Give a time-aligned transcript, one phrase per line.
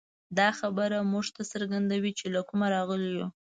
[0.37, 3.27] دا خبره موږ ته څرګندوي، چې له کومه راغلي یو.